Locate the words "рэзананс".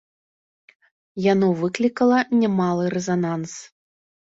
2.99-3.53